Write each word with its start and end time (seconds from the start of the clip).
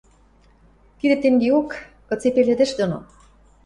—Тидӹ 0.97 1.15
тенгеок, 1.21 1.69
кыце 2.07 2.29
пеледӹш 2.35 2.71
доно. 2.77 2.99